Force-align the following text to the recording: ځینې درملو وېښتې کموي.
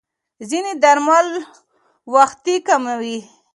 ځینې 0.49 0.71
درملو 0.83 1.39
وېښتې 2.13 2.55
کموي. 2.67 3.17